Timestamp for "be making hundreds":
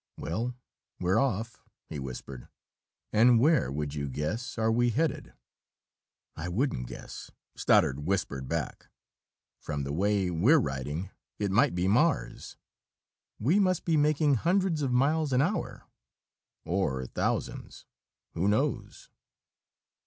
13.85-14.81